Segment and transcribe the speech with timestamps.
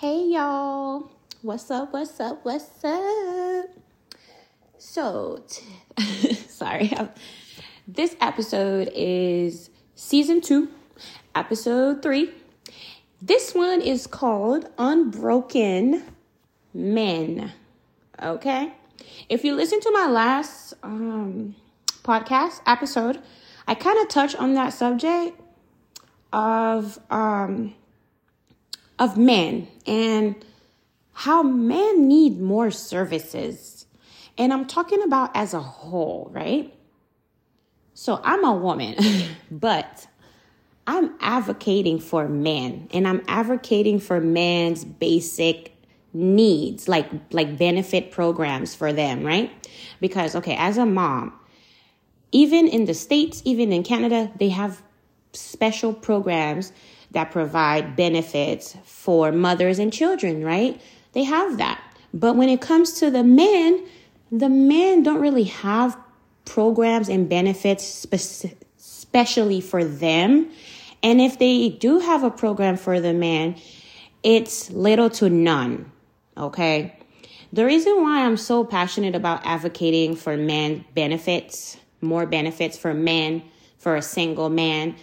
[0.00, 1.10] Hey y'all,
[1.42, 1.92] what's up?
[1.92, 2.44] What's up?
[2.44, 3.66] What's up?
[4.78, 6.92] So, t- sorry,
[7.88, 10.68] this episode is season two,
[11.34, 12.30] episode three.
[13.20, 16.04] This one is called Unbroken
[16.72, 17.52] Men.
[18.22, 18.72] Okay,
[19.28, 21.56] if you listen to my last um,
[22.04, 23.20] podcast episode,
[23.66, 25.40] I kind of touched on that subject
[26.32, 27.74] of um,
[28.98, 30.34] of men and
[31.12, 33.86] how men need more services.
[34.36, 36.72] And I'm talking about as a whole, right?
[37.94, 38.96] So I'm a woman,
[39.50, 40.06] but
[40.86, 45.74] I'm advocating for men and I'm advocating for men's basic
[46.14, 49.50] needs like like benefit programs for them, right?
[50.00, 51.32] Because okay, as a mom,
[52.32, 54.82] even in the states, even in Canada, they have
[55.32, 56.72] special programs
[57.12, 60.80] that provide benefits for mothers and children, right?
[61.12, 61.82] They have that.
[62.12, 63.86] But when it comes to the men,
[64.30, 65.96] the men don't really have
[66.44, 70.50] programs and benefits speci- especially for them.
[71.02, 73.56] And if they do have a program for the man,
[74.22, 75.90] it's little to none.
[76.36, 76.94] Okay.
[77.52, 83.42] The reason why I'm so passionate about advocating for men benefits, more benefits for men,
[83.78, 84.96] for a single man,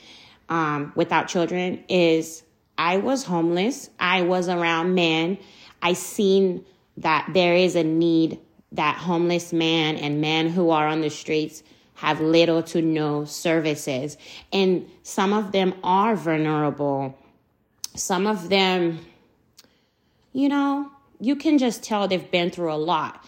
[0.49, 2.43] um, without children is
[2.77, 3.89] I was homeless.
[3.99, 5.37] I was around men.
[5.81, 6.65] I seen
[6.97, 8.39] that there is a need
[8.71, 11.63] that homeless men and men who are on the streets
[11.95, 14.17] have little to no services.
[14.51, 17.17] And some of them are vulnerable.
[17.95, 18.99] Some of them,
[20.33, 23.25] you know, you can just tell they've been through a lot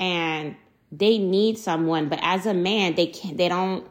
[0.00, 0.56] and
[0.90, 2.08] they need someone.
[2.08, 3.86] But as a man, they can't, they don't,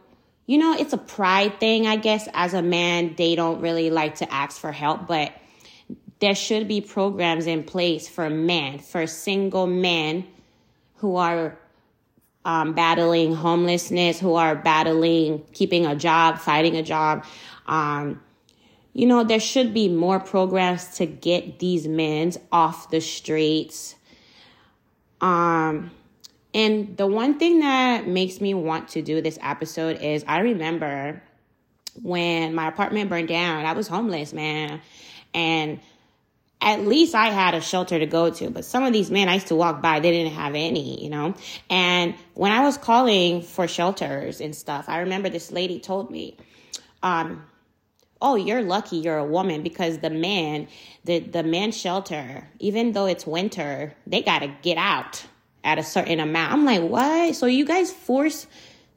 [0.48, 2.28] you know, it's a pride thing, I guess.
[2.34, 5.34] As a man, they don't really like to ask for help, but
[6.20, 10.26] there should be programs in place for men, for single men
[10.95, 11.59] who are
[12.45, 17.26] um, battling homelessness, who are battling keeping a job, fighting a job.
[17.67, 18.21] Um,
[18.94, 23.95] you know, there should be more programs to get these men off the streets.
[25.20, 25.92] Um,
[26.58, 31.22] and the one thing that makes me want to do this episode is I remember
[32.02, 34.82] when my apartment burned down, I was homeless, man.
[35.36, 35.80] And
[36.60, 38.50] at least I had a shelter to go to.
[38.50, 41.12] But some of these men I used to walk by, they didn't have any, you
[41.12, 41.36] know?
[41.70, 46.38] And when I was calling for shelters and stuff, I remember this lady told me,
[47.04, 47.45] um,
[48.20, 50.68] oh, you're lucky you're a woman because the man,
[51.06, 55.24] the, the man shelter, even though it's winter, they got to get out
[55.64, 56.54] at a certain amount.
[56.54, 57.36] I'm like, what?
[57.36, 58.48] So you guys force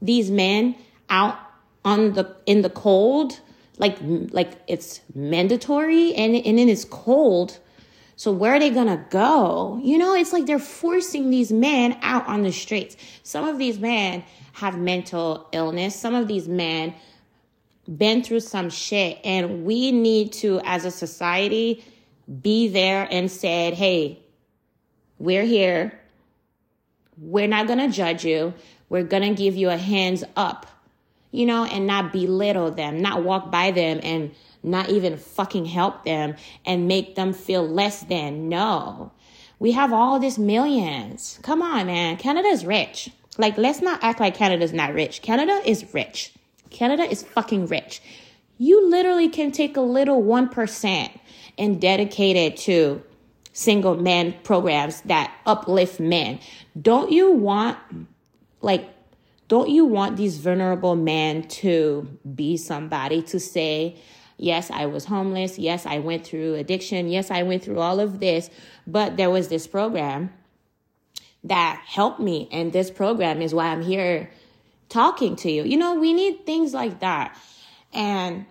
[0.00, 0.76] these men
[1.08, 1.38] out
[1.84, 3.40] on the in the cold,
[3.78, 7.58] like like it's mandatory, and and then it's cold.
[8.16, 9.80] So where are they gonna go?
[9.82, 12.96] You know, it's like they're forcing these men out on the streets.
[13.22, 15.96] Some of these men have mental illness.
[15.98, 16.94] Some of these men
[17.96, 21.82] been through some shit, and we need to, as a society,
[22.42, 24.20] be there and said, "Hey,
[25.18, 25.98] we're here
[27.20, 28.54] we're not going to judge you.
[28.88, 30.66] We're going to give you a hands up,
[31.30, 36.04] you know, and not belittle them, not walk by them and not even fucking help
[36.04, 36.34] them
[36.66, 38.48] and make them feel less than.
[38.48, 39.12] No.
[39.58, 41.38] We have all these millions.
[41.42, 42.16] Come on, man.
[42.16, 43.10] Canada's rich.
[43.38, 45.22] Like, let's not act like Canada's not rich.
[45.22, 46.32] Canada is rich.
[46.70, 48.02] Canada is fucking rich.
[48.58, 51.10] You literally can take a little 1%
[51.58, 53.02] and dedicate it to
[53.52, 56.38] single men programs that uplift men.
[56.80, 57.78] Don't you want,
[58.60, 58.88] like,
[59.48, 63.96] don't you want these vulnerable men to be somebody to say,
[64.36, 65.58] yes, I was homeless.
[65.58, 67.08] Yes, I went through addiction.
[67.08, 68.48] Yes, I went through all of this,
[68.86, 70.32] but there was this program
[71.42, 72.48] that helped me.
[72.52, 74.30] And this program is why I'm here
[74.88, 75.64] talking to you.
[75.64, 77.36] You know, we need things like that.
[77.92, 78.46] And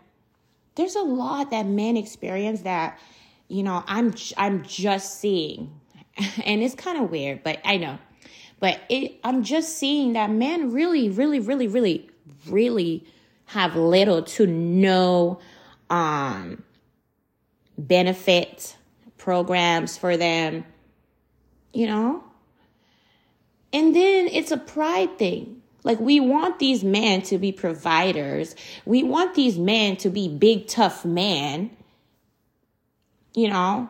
[0.76, 3.00] there's a lot that men experience that
[3.50, 5.74] you know, I'm I'm just seeing,
[6.46, 7.98] and it's kind of weird, but I know,
[8.60, 12.10] but it I'm just seeing that men really, really, really, really,
[12.48, 13.06] really
[13.48, 15.40] have little to no
[15.90, 16.64] um
[17.78, 18.78] benefit
[19.18, 20.64] programs for them,
[21.74, 22.24] you know.
[23.74, 25.62] And then it's a pride thing.
[25.84, 28.56] Like we want these men to be providers.
[28.86, 31.72] We want these men to be big tough men
[33.34, 33.90] you know.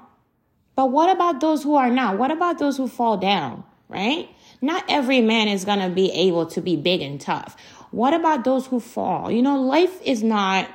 [0.76, 2.18] But what about those who are not?
[2.18, 4.30] What about those who fall down, right?
[4.62, 7.56] Not every man is going to be able to be big and tough.
[7.92, 9.32] What about those who fall?
[9.32, 10.70] You know, life is not,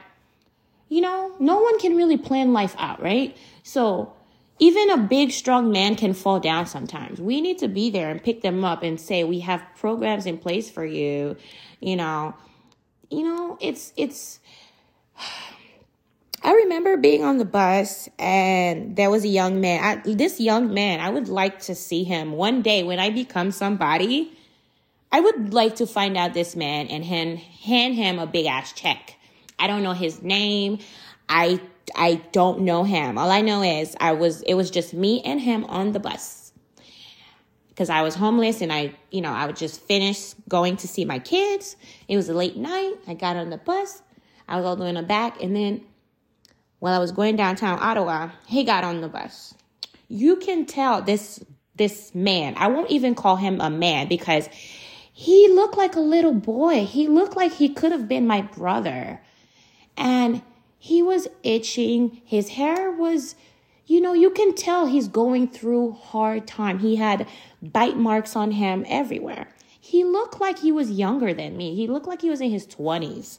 [0.89, 3.37] you know, no one can really plan life out, right?
[3.63, 4.13] So
[4.59, 7.21] even a big, strong man can fall down sometimes.
[7.21, 10.39] We need to be there and pick them up and say, we have programs in
[10.39, 11.37] place for you.
[11.81, 12.35] You know,
[13.11, 14.41] you know, it's, it's,
[16.45, 19.83] I remember being on the bus and there was a young man.
[19.83, 23.51] I, this young man, I would like to see him one day when I become
[23.51, 24.31] somebody.
[25.11, 28.75] I would like to find out this man and hand, hand him a big ass
[28.75, 29.15] check.
[29.59, 30.81] I don't know his name.
[31.31, 31.61] I
[31.97, 33.17] I don't know him.
[33.17, 36.53] All I know is I was it was just me and him on the bus.
[37.75, 41.07] Cuz I was homeless and I, you know, I would just finish going to see
[41.07, 41.77] my kids.
[42.07, 42.97] It was a late night.
[43.07, 44.03] I got on the bus.
[44.47, 45.85] I was all the way in the back and then
[46.85, 49.55] while I was going downtown Ottawa, he got on the bus.
[50.07, 51.43] You can tell this
[51.75, 52.53] this man.
[52.59, 54.51] I won't even call him a man because
[55.11, 56.85] he looked like a little boy.
[56.85, 59.23] He looked like he could have been my brother.
[59.97, 60.43] And
[60.79, 62.21] he was itching.
[62.23, 63.35] His hair was,
[63.87, 66.81] you know, you can tell he's going through hard time.
[66.81, 67.27] He had
[67.63, 69.49] bite marks on him everywhere.
[69.81, 71.75] He looked like he was younger than me.
[71.75, 73.39] He looked like he was in his 20s.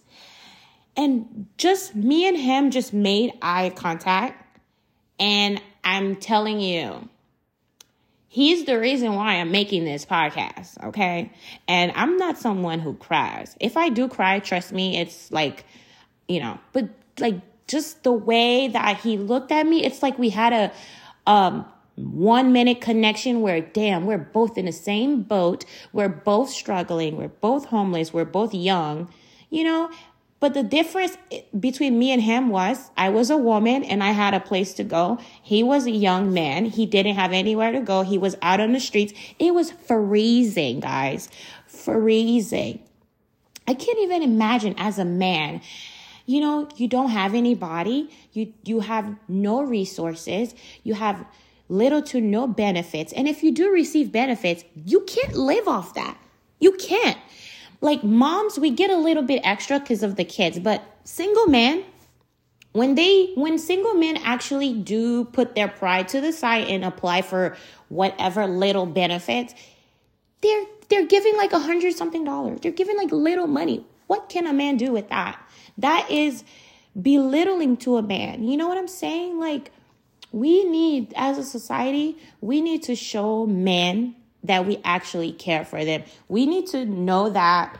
[0.97, 4.41] And just me and him just made eye contact.
[5.19, 7.09] And I'm telling you,
[8.27, 11.31] he's the reason why I'm making this podcast, okay?
[11.69, 13.55] And I'm not someone who cries.
[13.61, 15.65] If I do cry, trust me, it's like,
[16.27, 17.35] you know, but like
[17.67, 20.71] just the way that he looked at me, it's like we had a
[21.29, 21.65] um
[21.95, 25.63] one minute connection where damn, we're both in the same boat,
[25.93, 29.09] we're both struggling, we're both homeless, we're both young,
[29.49, 29.89] you know,
[30.39, 31.17] but the difference
[31.59, 34.83] between me and him was I was a woman and I had a place to
[34.83, 35.17] go.
[35.41, 36.65] He was a young man.
[36.65, 38.03] He didn't have anywhere to go.
[38.03, 39.13] He was out on the streets.
[39.39, 41.29] It was freezing, guys.
[41.67, 42.83] Freezing.
[43.67, 45.61] I can't even imagine as a man
[46.25, 48.09] you know, you don't have anybody.
[48.33, 51.25] you, you have no resources, you have
[51.69, 53.13] little to no benefits.
[53.13, 56.17] And if you do receive benefits, you can't live off that.
[56.59, 57.17] You can't.
[57.81, 61.83] Like moms, we get a little bit extra because of the kids, but single men,
[62.71, 67.21] when they when single men actually do put their pride to the side and apply
[67.21, 67.55] for
[67.89, 69.53] whatever little benefits,
[70.41, 72.59] they're they're giving like a hundred something dollars.
[72.61, 73.85] They're giving like little money.
[74.07, 75.39] What can a man do with that?
[75.77, 76.43] That is
[76.99, 78.43] belittling to a man.
[78.43, 79.39] You know what I'm saying?
[79.39, 79.71] Like,
[80.31, 84.15] we need, as a society, we need to show men
[84.47, 86.03] that we actually care for them.
[86.27, 87.79] We need to know that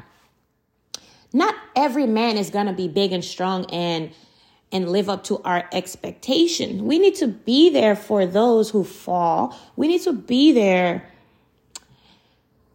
[1.34, 4.12] not every man is going to be big and strong and
[4.72, 6.86] and live up to our expectation.
[6.86, 9.58] We need to be there for those who fall.
[9.76, 11.08] We need to be there.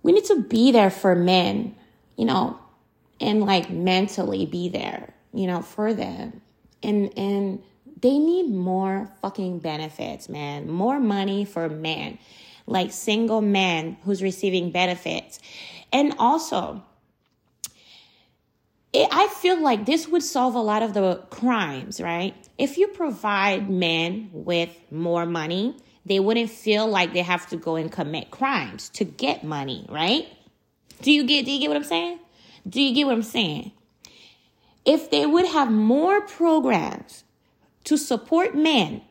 [0.02, 1.74] We need to be there for men,
[2.16, 2.58] you know,
[3.20, 6.40] and like mentally be there, you know, for them.
[6.82, 7.62] And and
[8.00, 10.70] they need more fucking benefits, man.
[10.70, 12.18] More money for men.
[12.70, 15.40] Like single men who's receiving benefits.
[15.92, 16.82] And also,
[18.92, 22.34] it, I feel like this would solve a lot of the crimes, right?
[22.58, 25.76] If you provide men with more money,
[26.06, 30.28] they wouldn't feel like they have to go and commit crimes to get money, right?
[31.02, 32.18] Do you get do you get what I'm saying?
[32.68, 33.72] Do you get what I'm saying?
[34.84, 37.24] If they would have more programs
[37.84, 39.02] to support men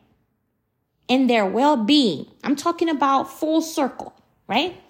[1.10, 4.14] in their well being, I'm talking about full circle,
[4.46, 4.80] right?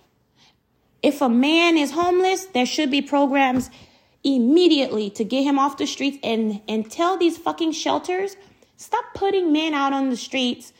[1.03, 3.71] If a man is homeless, there should be programs
[4.23, 8.37] immediately to get him off the streets and, and tell these fucking shelters
[8.77, 10.75] stop putting men out on the streets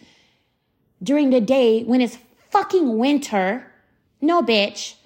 [1.03, 2.19] during the day when it's
[2.51, 3.67] fucking winter.
[4.21, 4.97] No, bitch.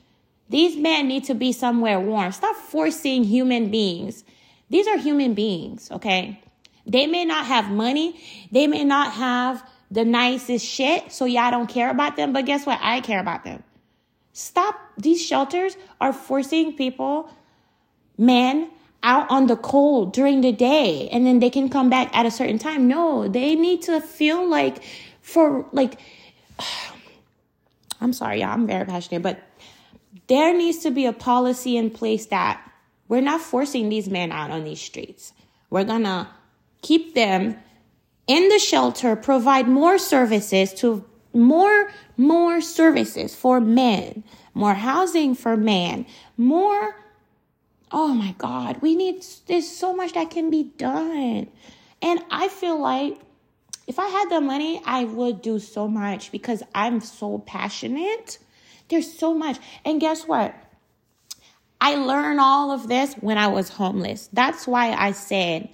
[0.48, 2.32] These men need to be somewhere warm.
[2.32, 4.24] Stop forcing human beings.
[4.68, 6.42] These are human beings, okay?
[6.86, 8.20] They may not have money.
[8.50, 9.64] They may not have
[9.94, 12.32] the nicest shit, so y'all don't care about them.
[12.32, 12.80] But guess what?
[12.82, 13.62] I care about them.
[14.32, 14.74] Stop.
[14.98, 17.30] These shelters are forcing people,
[18.18, 18.70] men,
[19.04, 22.30] out on the cold during the day, and then they can come back at a
[22.30, 22.88] certain time.
[22.88, 24.82] No, they need to feel like,
[25.20, 26.00] for like,
[28.00, 28.48] I'm sorry, y'all.
[28.48, 29.40] I'm very passionate, but
[30.26, 32.60] there needs to be a policy in place that
[33.06, 35.32] we're not forcing these men out on these streets.
[35.70, 36.28] We're gonna
[36.82, 37.56] keep them
[38.26, 45.56] in the shelter, provide more services to more, more services for men, more housing for
[45.56, 46.96] men, more.
[47.90, 51.48] Oh my God, we need, there's so much that can be done.
[52.02, 53.18] And I feel like
[53.86, 58.38] if I had the money, I would do so much because I'm so passionate
[58.88, 59.58] there's so much.
[59.84, 60.54] And guess what?
[61.80, 64.28] I learned all of this when I was homeless.
[64.32, 65.68] That's why I said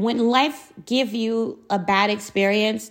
[0.00, 2.90] when life give you a bad experience,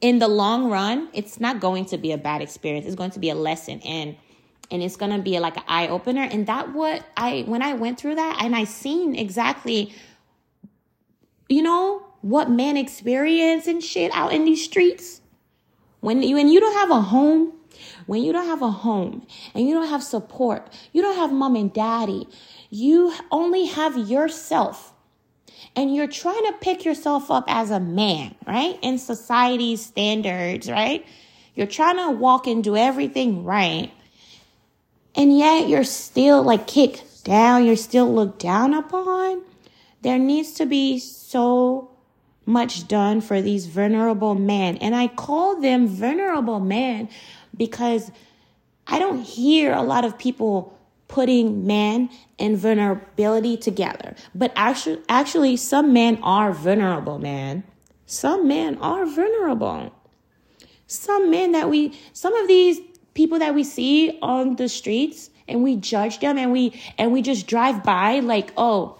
[0.00, 2.86] in the long run, it's not going to be a bad experience.
[2.86, 4.16] It's going to be a lesson and
[4.70, 7.74] and it's going to be like an eye opener and that what I when I
[7.74, 9.94] went through that and I seen exactly
[11.48, 15.20] you know what men experience and shit out in these streets.
[16.00, 17.52] When you when you don't have a home,
[18.06, 21.56] when you don't have a home and you don't have support, you don't have mom
[21.56, 22.28] and daddy,
[22.68, 24.93] you only have yourself
[25.76, 28.78] and you're trying to pick yourself up as a man, right?
[28.82, 31.04] In society's standards, right?
[31.54, 33.92] You're trying to walk and do everything right.
[35.14, 39.42] And yet you're still like kicked down, you're still looked down upon.
[40.02, 41.90] There needs to be so
[42.46, 44.76] much done for these vulnerable men.
[44.78, 47.08] And I call them vulnerable men
[47.56, 48.10] because
[48.86, 50.73] I don't hear a lot of people
[51.08, 54.14] putting man and vulnerability together.
[54.34, 57.64] But actually, actually, some men are vulnerable, man.
[58.06, 59.92] Some men are vulnerable.
[60.86, 62.80] Some men that we, some of these
[63.14, 67.22] people that we see on the streets and we judge them and we, and we
[67.22, 68.98] just drive by like, oh,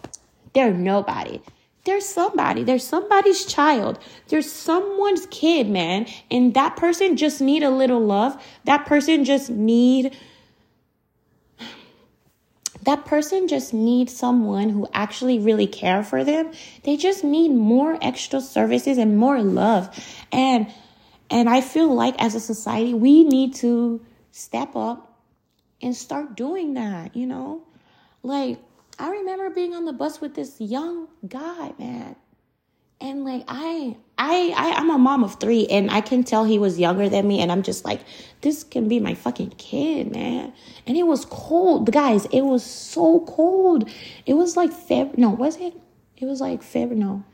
[0.52, 1.40] they're nobody.
[1.84, 6.06] They're somebody, They're somebody's child, They're someone's kid, man.
[6.30, 8.42] And that person just need a little love.
[8.64, 10.16] That person just need
[12.84, 16.52] that person just needs someone who actually really care for them.
[16.82, 19.88] They just need more extra services and more love.
[20.30, 20.72] And
[21.30, 25.18] and I feel like as a society we need to step up
[25.80, 27.62] and start doing that, you know?
[28.22, 28.58] Like
[28.98, 32.16] I remember being on the bus with this young guy, man.
[33.00, 36.58] And like I I, I I'm a mom of three and I can tell he
[36.58, 38.00] was younger than me and I'm just like,
[38.42, 40.52] this can be my fucking kid, man.
[40.86, 41.90] And it was cold.
[41.90, 43.88] Guys, it was so cold.
[44.26, 45.74] It was like Feb no, was it?
[46.16, 47.24] It was like Feb no.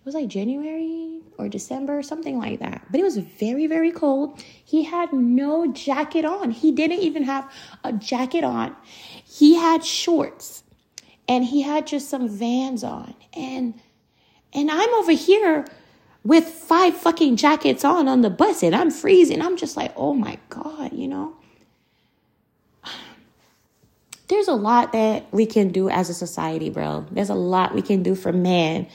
[0.00, 2.86] It was like January or December, something like that.
[2.90, 4.42] But it was very, very cold.
[4.64, 6.52] He had no jacket on.
[6.52, 7.50] He didn't even have
[7.84, 8.76] a jacket on.
[9.24, 10.62] He had shorts
[11.28, 13.14] and he had just some vans on.
[13.34, 13.74] And
[14.52, 15.66] and I'm over here
[16.24, 19.40] with five fucking jackets on on the bus and I'm freezing.
[19.40, 21.34] I'm just like, oh my God, you know?
[24.28, 27.06] There's a lot that we can do as a society, bro.
[27.10, 28.86] There's a lot we can do for men.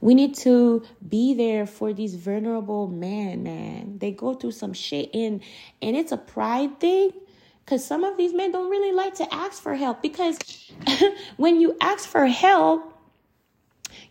[0.00, 3.98] We need to be there for these vulnerable men, man.
[3.98, 5.42] They go through some shit and
[5.80, 7.10] and it's a pride thing.
[7.66, 10.38] Cause some of these men don't really like to ask for help because
[11.38, 12.92] when you ask for help,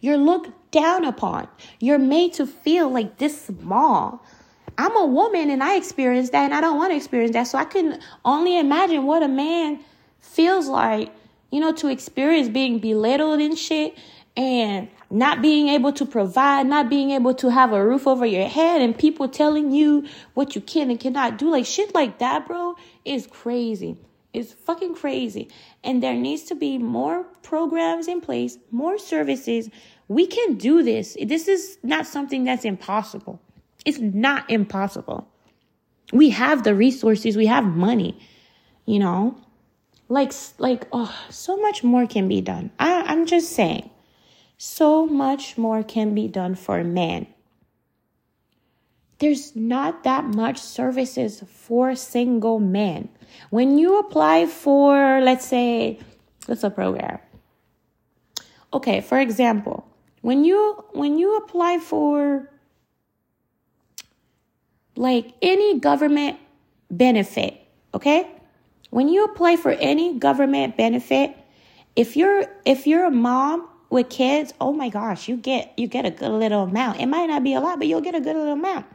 [0.01, 1.48] you're looked down upon.
[1.80, 4.25] You're made to feel like this small.
[4.77, 7.48] I'm a woman and I experienced that and I don't want to experience that.
[7.48, 9.80] So I can only imagine what a man
[10.20, 11.13] feels like,
[11.51, 13.96] you know, to experience being belittled and shit
[14.36, 18.48] and not being able to provide, not being able to have a roof over your
[18.48, 21.51] head and people telling you what you can and cannot do.
[21.51, 22.75] Like shit like that, bro,
[23.06, 23.96] is crazy.
[24.34, 25.50] It's fucking crazy.
[25.84, 29.70] And there needs to be more programs in place, more services,
[30.08, 31.16] we can do this.
[31.24, 33.40] This is not something that's impossible.
[33.86, 35.28] It's not impossible.
[36.12, 38.20] We have the resources, we have money,
[38.86, 39.38] you know?
[40.10, 42.72] Like, like, oh, so much more can be done.
[42.78, 43.90] I, I'm just saying,
[44.58, 47.28] so much more can be done for men.
[49.24, 53.08] There's not that much services for single men.
[53.51, 56.01] When you apply for, let's say,
[56.46, 57.20] what's a program?
[58.74, 59.88] Okay, for example,
[60.20, 62.51] when you when you apply for
[64.98, 66.38] like any government
[66.92, 67.62] benefit,
[67.94, 68.30] okay?
[68.89, 71.34] When you apply for any government benefit,
[71.96, 76.06] if you're if you're a mom with kids, oh my gosh, you get you get
[76.06, 77.00] a good little amount.
[77.00, 78.86] It might not be a lot, but you'll get a good little amount.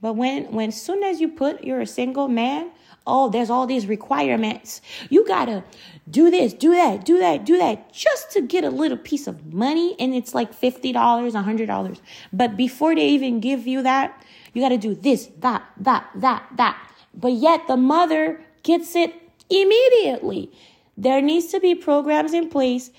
[0.00, 2.70] But when when soon as you put you're a single man,
[3.08, 4.80] oh, there's all these requirements.
[5.08, 5.64] You gotta
[6.08, 9.52] do this, do that, do that, do that, just to get a little piece of
[9.52, 9.96] money.
[9.98, 12.00] And it's like $50, a $100.
[12.32, 16.92] But before they even give you that, you gotta do this, that, that, that, that.
[17.14, 19.14] But yet the mother gets it
[19.50, 20.52] immediately.
[20.96, 22.90] There needs to be programs in place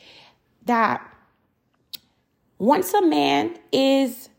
[0.65, 1.06] that
[2.58, 4.29] once a man is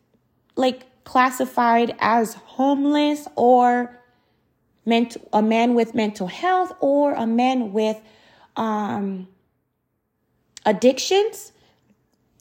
[0.56, 3.98] like classified as homeless or
[4.86, 8.00] mental, a man with mental health or a man with
[8.54, 9.26] um,
[10.64, 11.50] addictions,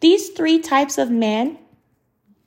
[0.02, 1.58] these three types of men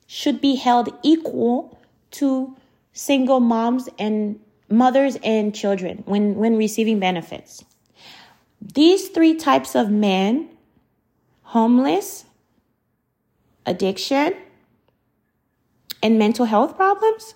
[0.07, 1.77] should be held equal
[2.11, 2.55] to
[2.93, 4.39] single moms and
[4.69, 7.65] mothers and children when, when receiving benefits.
[8.61, 10.47] These three types of men,
[11.41, 12.23] homeless,
[13.65, 14.33] addiction,
[16.03, 17.33] and mental health problems,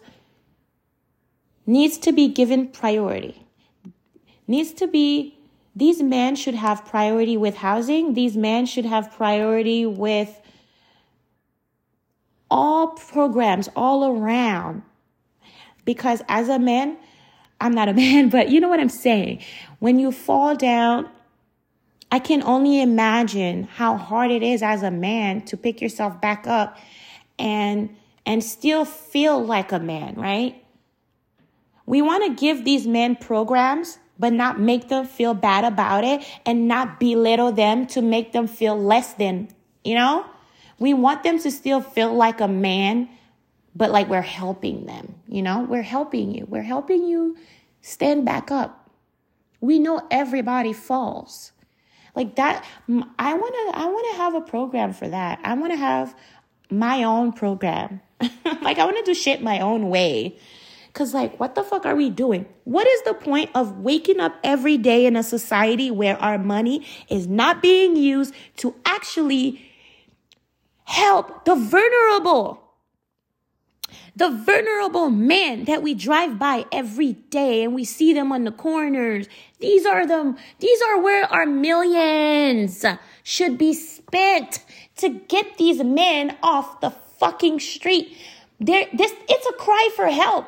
[1.65, 3.47] needs to be given priority.
[4.45, 5.37] Needs to be,
[5.75, 8.13] these men should have priority with housing.
[8.13, 10.39] These men should have priority with
[12.51, 14.83] all programs all around.
[15.85, 16.97] Because as a man,
[17.61, 19.43] I'm not a man, but you know what I'm saying.
[19.79, 21.09] When you fall down,
[22.11, 26.47] I can only imagine how hard it is as a man to pick yourself back
[26.47, 26.77] up
[27.37, 27.95] and
[28.27, 30.61] and still feel like a man, right?
[31.85, 36.27] We want to give these men programs, but not make them feel bad about it
[36.45, 39.47] and not belittle them to make them feel less than,
[39.83, 40.25] you know?
[40.77, 43.09] We want them to still feel like a man,
[43.73, 45.63] but like we're helping them, you know?
[45.63, 46.45] We're helping you.
[46.49, 47.37] We're helping you
[47.81, 48.91] stand back up.
[49.61, 51.53] We know everybody falls.
[52.13, 55.39] Like that I want to I want to have a program for that.
[55.43, 56.15] I want to have
[56.69, 58.01] my own program.
[58.61, 60.37] like I want to do shit my own way.
[60.93, 62.47] Cause like, what the fuck are we doing?
[62.63, 66.87] What is the point of waking up every day in a society where our money
[67.07, 69.63] is not being used to actually
[70.85, 72.63] help the vulnerable?
[74.15, 78.51] The vulnerable men that we drive by every day and we see them on the
[78.51, 79.27] corners.
[79.59, 80.35] These are them.
[80.57, 82.83] These are where our millions
[83.21, 84.65] should be spent
[84.97, 88.15] to get these men off the fucking street.
[88.59, 90.45] There, this, it's a cry for help.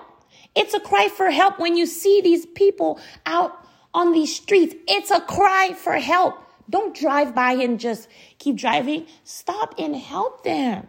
[0.56, 4.76] It's a cry for help when you see these people out on these streets.
[4.88, 6.36] It's a cry for help.
[6.70, 9.08] Don't drive by and just keep driving.
[9.24, 10.88] Stop and help them.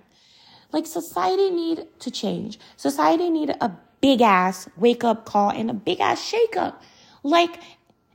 [0.73, 2.59] Like society need to change.
[2.77, 6.83] Society need a big ass wake up call and a big ass shake up.
[7.23, 7.61] Like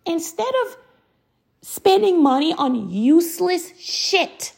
[0.06, 0.78] instead of
[1.62, 4.54] spending money on useless shit,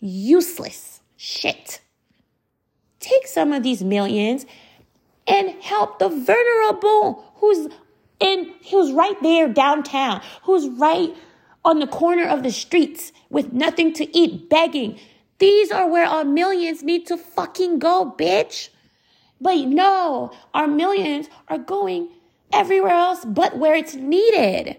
[0.00, 1.80] useless shit,
[2.98, 4.46] take some of these millions
[5.26, 7.68] and help the vulnerable who's
[8.18, 11.14] in, who's right there downtown, who's right
[11.64, 14.98] on the corner of the streets with nothing to eat, begging.
[15.38, 18.68] These are where our millions need to fucking go, bitch.
[19.40, 22.10] But no, our millions are going
[22.52, 24.76] everywhere else but where it's needed.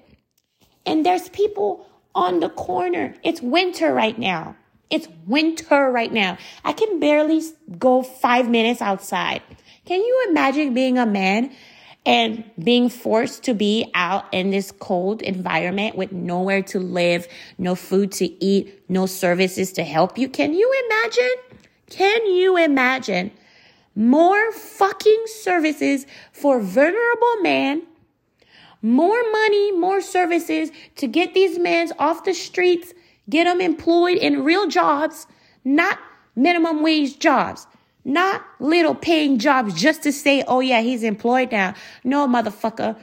[0.86, 3.16] And there's people on the corner.
[3.24, 4.56] It's winter right now.
[4.92, 6.38] It's winter right now.
[6.64, 7.42] I can barely
[7.80, 9.42] go five minutes outside.
[9.86, 11.52] Can you imagine being a man
[12.06, 17.28] and being forced to be out in this cold environment with nowhere to live,
[17.58, 20.28] no food to eat, no services to help you?
[20.28, 21.36] Can you imagine?
[21.90, 23.32] Can you imagine
[23.96, 27.84] more fucking services for vulnerable men?
[28.82, 32.94] More money, more services to get these men off the streets,
[33.30, 35.28] get them employed in real jobs,
[35.64, 36.00] not
[36.36, 37.68] minimum wage jobs.
[38.04, 41.76] Not little paying jobs just to say, oh yeah, he's employed now.
[42.04, 43.00] No, motherfucker.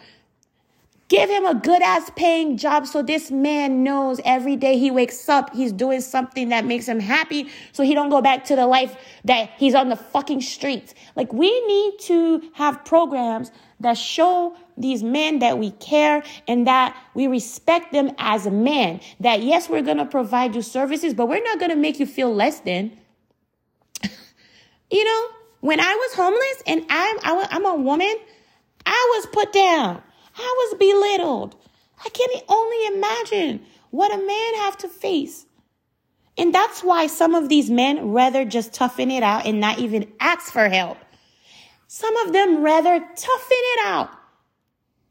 [1.09, 5.27] Give him a good ass paying job so this man knows every day he wakes
[5.27, 8.67] up, he's doing something that makes him happy so he don't go back to the
[8.67, 10.95] life that he's on the fucking streets.
[11.17, 13.51] Like we need to have programs
[13.81, 19.01] that show these men that we care and that we respect them as a man.
[19.21, 22.07] That yes, we're going to provide you services, but we're not going to make you
[22.07, 22.97] feel less than.
[24.91, 25.27] You know,
[25.61, 28.15] when I was homeless and I'm, I, am a woman,
[28.87, 30.03] I was put down.
[30.35, 31.57] I was belittled.
[32.03, 35.45] I can only imagine what a man have to face.
[36.39, 40.11] And that's why some of these men rather just toughen it out and not even
[40.21, 40.97] ask for help.
[41.89, 44.11] Some of them rather toughen it out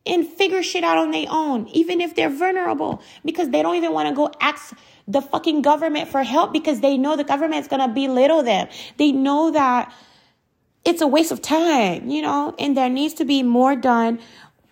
[0.07, 3.93] and figure shit out on their own, even if they're vulnerable, because they don't even
[3.93, 4.75] want to go ask
[5.07, 8.67] the fucking government for help because they know the government's gonna belittle them.
[8.97, 9.93] They know that
[10.83, 14.19] it's a waste of time, you know, and there needs to be more done.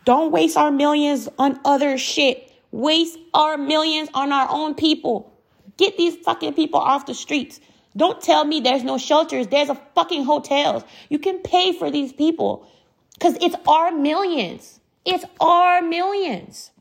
[0.06, 2.52] Don't waste our millions on other shit.
[2.71, 5.34] Waste our millions on our own people.
[5.78, 7.60] Get these fucking people off the streets.
[7.98, 9.48] Don't tell me there's no shelters.
[9.48, 10.84] There's a fucking hotels.
[11.10, 12.67] You can pay for these people
[13.13, 14.80] because it's our millions.
[15.05, 16.71] It's our millions.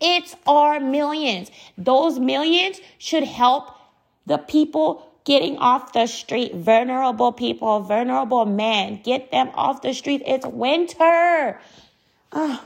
[0.00, 1.50] It's our millions.
[1.76, 3.76] Those millions should help
[4.26, 9.00] the people getting off the street, vulnerable people, vulnerable men.
[9.04, 10.22] Get them off the street.
[10.26, 11.60] It's winter.
[12.32, 12.58] Uh,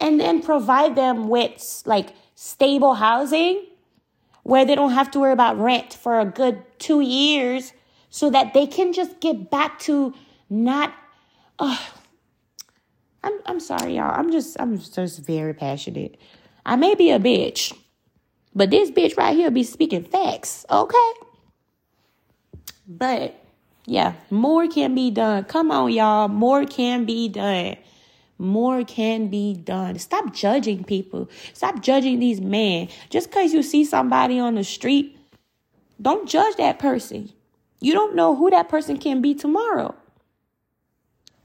[0.00, 3.66] and then provide them with like stable housing
[4.42, 7.72] where they don't have to worry about rent for a good two years
[8.10, 10.14] so that they can just get back to
[10.48, 10.92] not.
[13.24, 14.14] I'm I'm sorry, y'all.
[14.18, 16.18] I'm just I'm just very passionate.
[16.66, 17.76] I may be a bitch,
[18.54, 21.12] but this bitch right here be speaking facts, okay?
[22.88, 23.36] But
[23.86, 25.44] Yeah, more can be done.
[25.44, 26.28] Come on, y'all.
[26.28, 27.76] More can be done.
[28.38, 29.98] More can be done.
[29.98, 31.30] Stop judging people.
[31.54, 32.88] Stop judging these men.
[33.10, 35.16] Just because you see somebody on the street,
[36.02, 37.30] don't judge that person.
[37.80, 39.94] You don't know who that person can be tomorrow.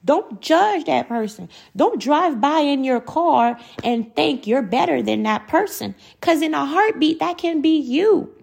[0.08, 1.50] Don't judge that person.
[1.76, 5.96] Don't drive by in your car and think you're better than that person.
[6.20, 8.34] Because in a heartbeat, that can be you.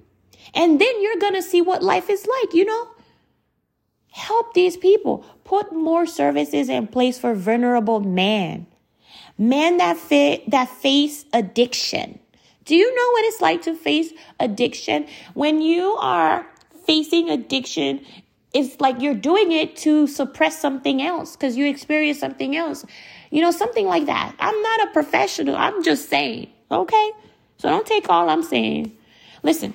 [0.54, 2.88] And then you're going to see what life is like, you know?
[4.12, 5.24] Help these people.
[5.44, 8.66] Put more services in place for vulnerable men.
[9.38, 12.20] Men that fit, that face addiction.
[12.66, 15.06] Do you know what it's like to face addiction?
[15.32, 16.46] When you are
[16.86, 18.04] facing addiction,
[18.54, 22.86] it's like you're doing it to suppress something else because you experience something else.
[23.30, 24.34] You know, something like that.
[24.38, 25.56] I'm not a professional.
[25.56, 27.10] I'm just saying, okay?
[27.58, 28.96] So don't take all I'm saying.
[29.42, 29.74] Listen,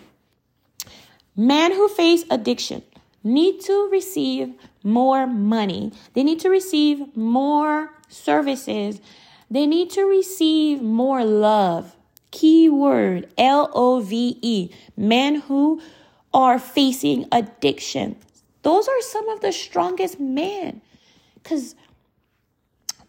[1.35, 2.81] men who face addiction
[3.21, 5.91] need to receive more money.
[6.13, 9.01] They need to receive more services.
[9.51, 11.95] They need to receive more love.
[12.31, 14.69] Keyword L O V E.
[14.95, 15.81] Men who
[16.33, 18.15] are facing addiction.
[18.69, 20.81] Those are some of the strongest men
[21.33, 21.73] because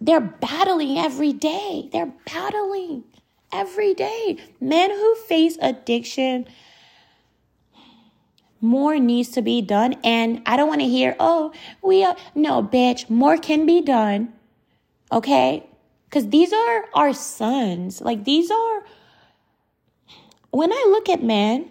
[0.00, 1.90] they're battling every day.
[1.92, 3.04] They're battling
[3.52, 4.38] every day.
[4.58, 6.46] Men who face addiction,
[8.62, 9.96] more needs to be done.
[10.02, 14.32] And I don't want to hear, oh, we are, no, bitch, more can be done.
[15.12, 15.66] Okay?
[16.08, 18.00] Because these are our sons.
[18.00, 18.84] Like, these are,
[20.52, 21.70] when I look at men,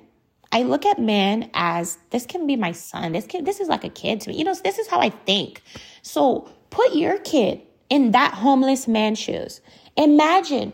[0.51, 3.12] I look at men as this can be my son.
[3.12, 4.38] This can this is like a kid to me.
[4.38, 5.62] You know, this is how I think.
[6.01, 9.62] So put your kid in that homeless man's shoes.
[9.95, 10.73] Imagine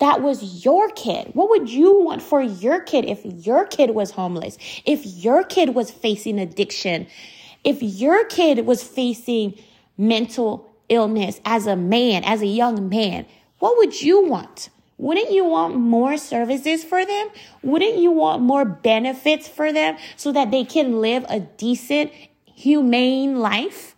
[0.00, 1.30] that was your kid.
[1.34, 4.56] What would you want for your kid if your kid was homeless?
[4.84, 7.06] If your kid was facing addiction?
[7.64, 9.58] If your kid was facing
[9.98, 13.26] mental illness as a man, as a young man?
[13.58, 14.70] What would you want?
[15.00, 17.28] Wouldn't you want more services for them?
[17.62, 22.12] Wouldn't you want more benefits for them so that they can live a decent,
[22.44, 23.96] humane life?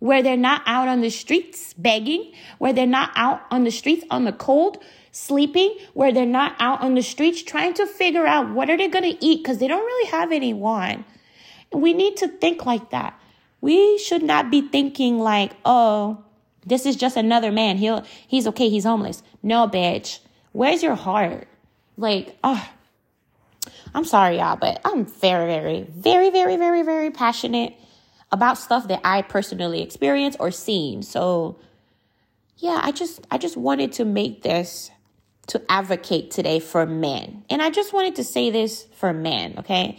[0.00, 4.04] Where they're not out on the streets begging, where they're not out on the streets
[4.10, 8.50] on the cold, sleeping, where they're not out on the streets trying to figure out
[8.50, 11.04] what are they going to eat because they don't really have any anyone.
[11.72, 13.16] We need to think like that.
[13.60, 16.24] We should not be thinking like, oh,
[16.70, 17.76] this is just another man.
[17.76, 19.22] He'll he's okay, he's homeless.
[19.42, 20.20] No, bitch.
[20.52, 21.46] Where's your heart?
[21.96, 22.66] Like, oh,
[23.94, 27.74] I'm sorry, y'all, but I'm very, very, very, very, very, very passionate
[28.32, 31.02] about stuff that I personally experienced or seen.
[31.02, 31.58] So
[32.56, 34.90] yeah, I just I just wanted to make this
[35.48, 37.44] to advocate today for men.
[37.50, 39.98] And I just wanted to say this for men, okay?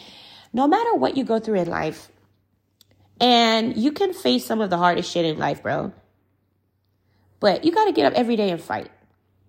[0.53, 2.09] No matter what you go through in life,
[3.19, 5.91] and you can face some of the hardest shit in life, bro.
[7.41, 8.89] But you got to get up every day and fight.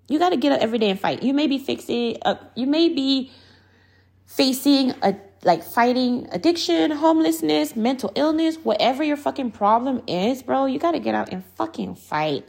[0.09, 1.23] You got to get up every day and fight.
[1.23, 3.31] You may be fixing, uh, you may be
[4.27, 10.67] facing a like fighting addiction, homelessness, mental illness, whatever your fucking problem is, bro.
[10.67, 12.47] You got to get out and fucking fight.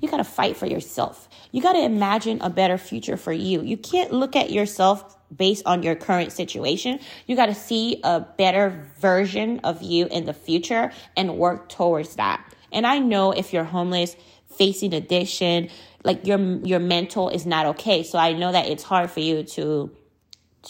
[0.00, 1.28] You got to fight for yourself.
[1.52, 3.62] You got to imagine a better future for you.
[3.62, 7.00] You can't look at yourself based on your current situation.
[7.26, 12.16] You got to see a better version of you in the future and work towards
[12.16, 12.42] that.
[12.72, 14.16] And I know if you're homeless,
[14.56, 15.68] facing addiction,
[16.04, 18.02] like your your mental is not okay.
[18.02, 19.90] So I know that it's hard for you to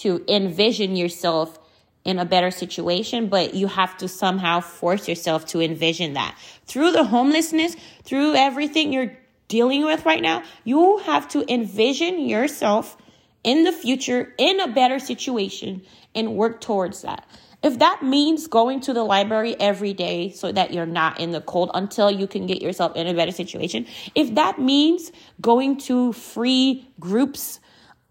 [0.01, 1.59] to envision yourself
[2.05, 6.39] in a better situation, but you have to somehow force yourself to envision that.
[6.65, 9.17] Through the homelessness, through everything you're
[9.49, 12.97] dealing with right now, you have to envision yourself
[13.43, 15.83] in the future in a better situation
[16.15, 17.27] and work towards that.
[17.67, 21.41] If that means going to the library every day so that you're not in the
[21.41, 26.13] cold until you can get yourself in a better situation, if that means going to
[26.13, 27.59] free groups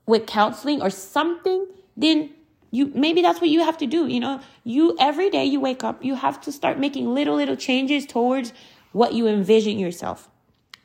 [0.05, 2.31] with counseling or something, then
[2.71, 4.41] you maybe that's what you have to do, you know?
[4.65, 8.51] You every day you wake up, you have to start making little little changes towards
[8.91, 10.27] what you envision yourself.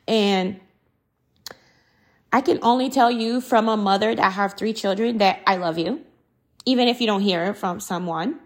[0.07, 0.61] And
[2.31, 5.77] I can only tell you from a mother that have three children that I love
[5.77, 6.05] you,
[6.65, 8.39] even if you don't hear it from someone.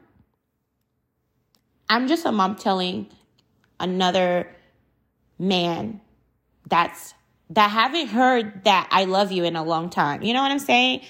[1.89, 3.07] I'm just a mom telling
[3.79, 4.47] another
[5.37, 6.01] man
[6.67, 7.13] that's
[7.51, 10.23] that haven't heard that I love you in a long time.
[10.23, 11.01] You know what I'm saying?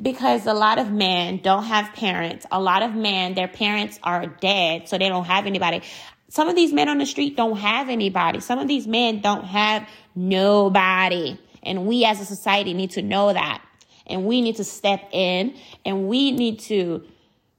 [0.00, 2.44] Because a lot of men don't have parents.
[2.52, 5.80] A lot of men, their parents are dead, so they don't have anybody.
[6.28, 8.40] Some of these men on the street don't have anybody.
[8.40, 11.38] Some of these men don't have nobody.
[11.62, 13.62] And we as a society need to know that.
[14.06, 17.04] And we need to step in and we need to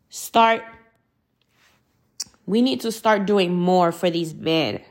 [0.10, 0.64] start
[2.50, 4.82] we need to start doing more for these men.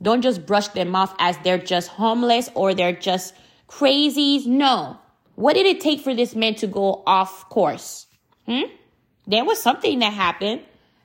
[0.00, 3.34] Don't just brush them off as they're just homeless or they're just
[3.68, 4.46] crazies.
[4.46, 4.96] No.
[5.34, 8.06] What did it take for this man to go off course?
[8.46, 8.70] Hmm?
[9.26, 10.60] There was something that happened.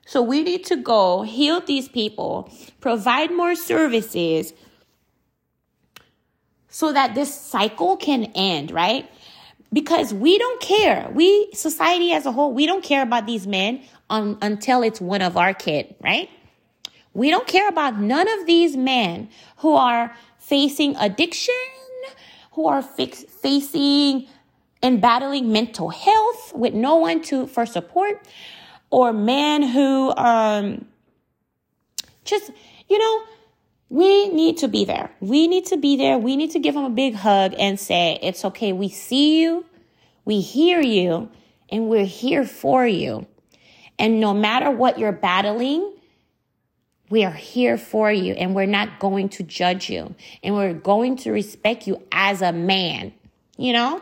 [0.05, 4.53] So we need to go heal these people, provide more services
[6.67, 9.09] so that this cycle can end, right?
[9.73, 11.09] Because we don't care.
[11.15, 15.21] We, society as a whole, we don't care about these men un, until it's one
[15.21, 16.29] of our kid, right?
[17.13, 21.55] We don't care about none of these men who are facing addiction,
[22.53, 24.27] who are fix, facing
[24.81, 28.25] and battling mental health with no one to for support,
[28.89, 30.85] or men who um
[32.23, 32.51] just
[32.87, 33.23] you know
[33.89, 35.11] we need to be there.
[35.19, 36.17] We need to be there.
[36.17, 38.71] We need to give them a big hug and say, it's okay.
[38.71, 39.65] We see you.
[40.25, 41.29] We hear you
[41.69, 43.25] and we're here for you.
[43.99, 45.93] And no matter what you're battling,
[47.09, 51.17] we are here for you and we're not going to judge you and we're going
[51.17, 53.13] to respect you as a man,
[53.57, 54.01] you know?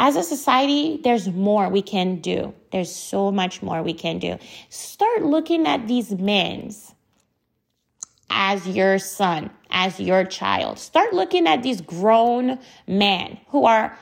[0.00, 2.54] As a society, there's more we can do.
[2.72, 4.38] There's so much more we can do.
[4.68, 6.94] Start looking at these men's
[8.30, 10.78] as your son, as your child.
[10.78, 13.98] Start looking at these grown men who are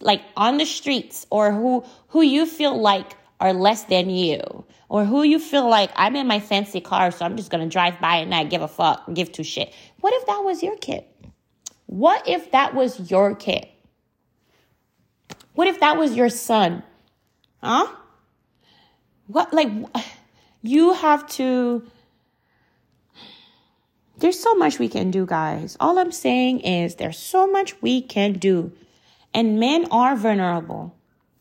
[0.00, 5.04] like on the streets or who who you feel like are less than you or
[5.04, 8.00] who you feel like I'm in my fancy car so I'm just going to drive
[8.00, 9.72] by and not give a fuck, give two shit.
[10.00, 11.04] What if that was your kid?
[11.86, 13.66] What if that was your kid?
[15.54, 16.82] What if that was your son?
[17.62, 17.88] Huh?
[19.26, 19.70] What like
[20.62, 21.82] you have to
[24.18, 25.76] there's so much we can do, guys.
[25.78, 28.72] All I'm saying is there's so much we can do.
[29.34, 30.94] And men are vulnerable.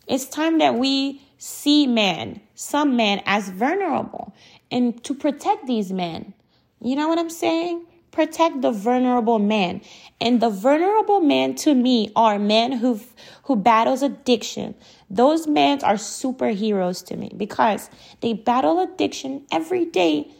[0.08, 4.34] It's time that we see men, some men, as vulnerable
[4.72, 6.34] and to protect these men.
[6.82, 7.86] You know what I'm saying?
[8.12, 9.82] Protect the vulnerable men.
[10.20, 13.00] And the vulnerable men to me are men who
[13.44, 14.76] who battles addiction.
[15.10, 17.90] Those men are superheroes to me because
[18.22, 20.32] they battle addiction every day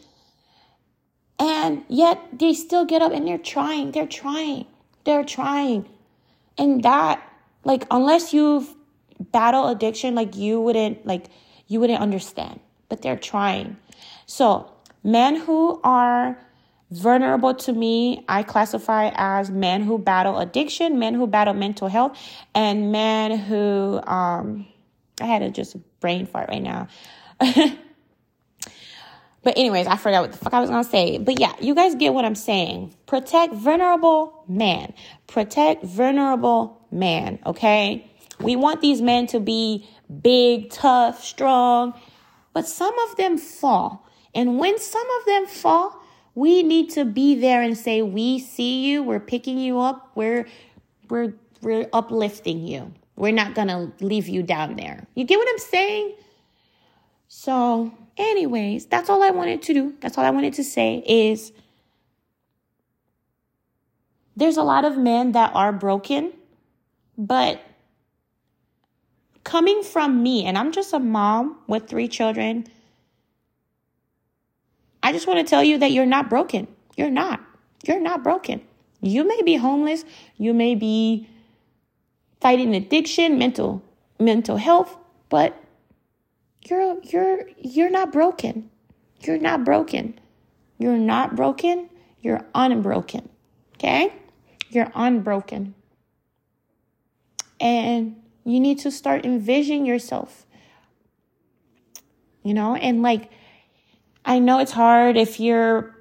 [1.38, 4.66] and yet they still get up and they're trying, they're trying,
[5.04, 5.88] they're trying.
[6.56, 7.22] And that,
[7.64, 8.74] like, unless you've
[9.34, 11.26] addiction, like, you wouldn't, like,
[11.66, 13.76] you wouldn't understand, but they're trying.
[14.26, 14.70] So,
[15.02, 16.38] men who are
[16.90, 22.18] vulnerable to me, I classify as men who battle addiction, men who battle mental health,
[22.54, 24.66] and men who, um,
[25.20, 26.88] I had a just brain fart right now.
[29.48, 31.16] But anyways, I forgot what the fuck I was gonna say.
[31.16, 32.94] But yeah, you guys get what I'm saying.
[33.06, 34.92] Protect vulnerable man.
[35.26, 38.10] Protect vulnerable man, okay?
[38.40, 39.88] We want these men to be
[40.22, 41.94] big, tough, strong,
[42.52, 44.06] but some of them fall.
[44.34, 46.00] And when some of them fall,
[46.34, 49.02] we need to be there and say, "We see you.
[49.02, 50.12] We're picking you up.
[50.14, 50.46] We're
[51.08, 52.92] we're we're uplifting you.
[53.16, 56.14] We're not going to leave you down there." You get what I'm saying?
[57.26, 59.94] So, anyways, that's all I wanted to do.
[60.00, 61.52] That's all I wanted to say is
[64.36, 66.32] there's a lot of men that are broken,
[67.18, 67.60] but
[69.42, 72.66] coming from me, and I'm just a mom with three children,
[75.02, 76.68] I just want to tell you that you're not broken.
[76.96, 77.40] You're not.
[77.84, 78.62] You're not broken.
[79.00, 80.04] You may be homeless,
[80.36, 81.28] you may be
[82.40, 83.82] fighting addiction, mental
[84.18, 84.96] mental health,
[85.28, 85.56] but
[86.68, 88.70] you're you're you're not broken.
[89.20, 90.18] You're not broken.
[90.78, 91.88] You're not broken.
[92.20, 93.28] You're unbroken.
[93.74, 94.12] Okay?
[94.70, 95.74] You're unbroken.
[97.60, 100.46] And you need to start envisioning yourself.
[102.42, 103.30] You know, and like
[104.24, 105.94] I know it's hard if you're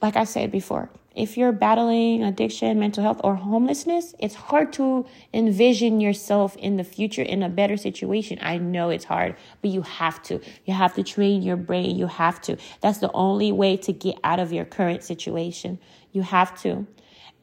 [0.00, 5.06] like I said before, if you're battling addiction, mental health, or homelessness, it's hard to
[5.32, 8.38] envision yourself in the future in a better situation.
[8.42, 10.40] I know it's hard, but you have to.
[10.66, 11.96] You have to train your brain.
[11.96, 12.58] You have to.
[12.82, 15.78] That's the only way to get out of your current situation.
[16.12, 16.86] You have to.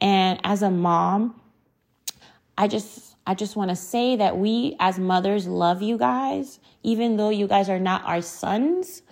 [0.00, 1.40] And as a mom,
[2.56, 7.16] I just I just want to say that we as mothers love you guys, even
[7.16, 9.02] though you guys are not our sons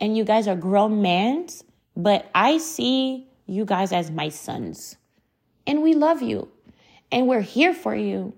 [0.00, 1.48] and you guys are grown men,
[1.96, 4.96] but I see you guys as my sons.
[5.66, 6.48] And we love you.
[7.10, 8.34] And we're here for you.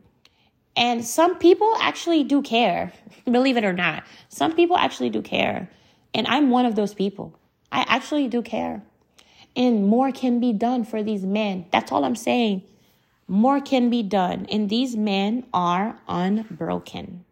[0.76, 2.92] And some people actually do care,
[3.24, 4.04] believe it or not.
[4.28, 5.70] Some people actually do care.
[6.14, 7.38] And I'm one of those people.
[7.72, 8.82] I actually do care.
[9.56, 11.66] And more can be done for these men.
[11.72, 12.62] That's all I'm saying.
[13.28, 14.46] More can be done.
[14.50, 17.25] And these men are unbroken.